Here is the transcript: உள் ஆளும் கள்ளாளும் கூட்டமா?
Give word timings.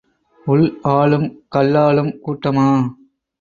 உள் 0.47 0.63
ஆளும் 0.93 1.27
கள்ளாளும் 1.55 2.11
கூட்டமா? 2.25 2.67